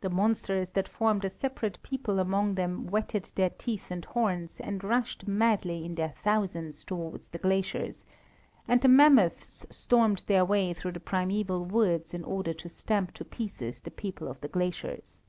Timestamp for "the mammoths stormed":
8.80-10.24